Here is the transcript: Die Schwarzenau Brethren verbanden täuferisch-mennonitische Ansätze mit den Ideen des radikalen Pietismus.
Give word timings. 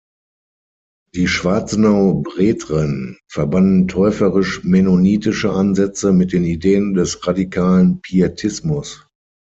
Die 1.13 1.27
Schwarzenau 1.27 2.23
Brethren 2.23 3.19
verbanden 3.29 3.87
täuferisch-mennonitische 3.87 5.51
Ansätze 5.51 6.11
mit 6.11 6.33
den 6.33 6.43
Ideen 6.43 6.95
des 6.95 7.27
radikalen 7.27 8.01
Pietismus. 8.01 9.05